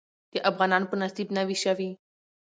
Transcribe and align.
د 0.33 0.35
افغانانو 0.49 0.89
په 0.91 0.95
نصيب 1.01 1.27
نوى 1.37 1.55
شوې. 1.63 1.89